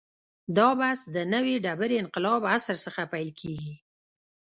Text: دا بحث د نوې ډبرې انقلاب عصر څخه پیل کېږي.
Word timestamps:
دا 0.57 0.69
بحث 0.79 0.99
د 1.15 1.17
نوې 1.33 1.55
ډبرې 1.65 1.95
انقلاب 2.03 2.41
عصر 2.53 2.75
څخه 2.85 3.01
پیل 3.13 3.29
کېږي. 3.41 3.75